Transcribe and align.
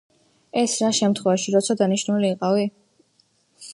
ეს 0.61 0.77
რა 0.83 0.89
შემთხვევაში, 0.99 1.53
როცა 1.57 1.77
დანიშნული 1.85 2.31
იყავი? 2.37 2.67